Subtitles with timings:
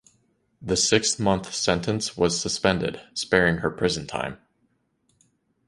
[0.59, 4.39] The six-month sentence was suspended, sparing her prison time.